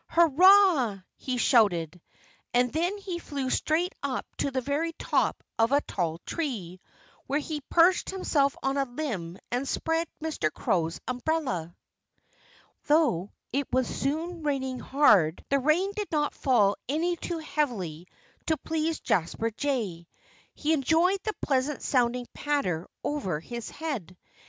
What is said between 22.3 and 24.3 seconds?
patter over his head.